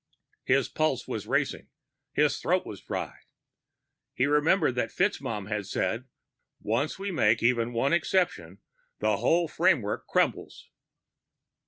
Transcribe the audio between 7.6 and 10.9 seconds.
one exception, the whole framework crumbles.